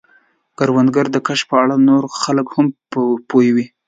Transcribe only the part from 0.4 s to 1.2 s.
کروندګر د